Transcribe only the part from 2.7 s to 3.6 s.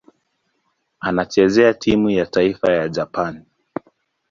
ya Japani.